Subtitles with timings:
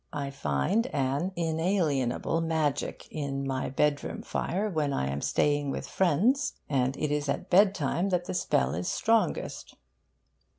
[0.13, 6.53] I find an inalienable magic in my bedroom fire when I am staying with friends;
[6.67, 9.75] and it is at bedtime that the spell is strongest.